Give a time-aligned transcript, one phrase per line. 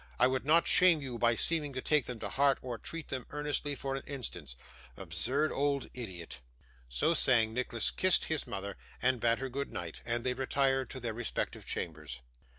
[0.17, 3.27] I would not shame you by seeming to take them to heart, or treat them
[3.29, 4.55] earnestly for an instant.
[4.97, 6.39] Absurd old idiot!'
[6.89, 10.99] So saying, Nicholas kissed his mother, and bade her good night, and they retired to
[10.99, 12.19] their respective chambers.